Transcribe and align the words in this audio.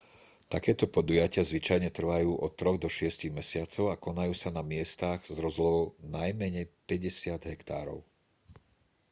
takéto 0.53 0.85
podujatia 0.97 1.43
zvyčajne 1.51 1.89
trvajú 1.97 2.31
od 2.45 2.51
troch 2.59 2.77
do 2.83 2.89
šiestich 2.97 3.29
mesiacov 3.39 3.85
a 3.93 4.01
konajú 4.05 4.33
sa 4.41 4.49
na 4.57 4.63
miestach 4.71 5.19
s 5.21 5.37
rozlohou 5.45 5.85
najmenej 6.15 6.65
50 6.89 7.45
hektárov 7.53 7.99